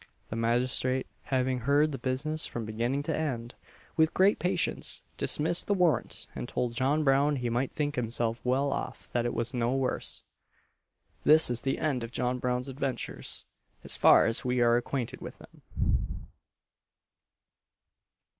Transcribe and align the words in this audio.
The 0.31 0.35
magistrate 0.35 1.05
having 1.25 1.59
heard 1.59 1.91
the 1.91 1.99
business 1.99 2.47
from 2.47 2.65
beginning 2.65 3.03
to 3.03 3.15
end, 3.15 3.53
with 3.95 4.15
great 4.15 4.39
patience, 4.39 5.03
dismissed 5.15 5.67
the 5.67 5.75
warrant, 5.75 6.25
and 6.33 6.49
told 6.49 6.73
John 6.73 7.03
Brown 7.03 7.35
he 7.35 7.51
might 7.51 7.71
think 7.71 7.97
himself 7.97 8.41
well 8.43 8.73
off 8.73 9.07
that 9.11 9.27
it 9.27 9.33
was 9.35 9.53
no 9.53 9.75
worse. 9.75 10.23
This 11.23 11.51
is 11.51 11.61
the 11.61 11.77
end 11.77 12.03
of 12.03 12.11
John 12.11 12.39
Brown's 12.39 12.67
adventures, 12.67 13.45
as 13.83 13.95
far 13.95 14.25
as 14.25 14.43
we 14.43 14.59
are 14.59 14.75
acquainted 14.75 15.21
with 15.21 15.37
them. 15.37 16.25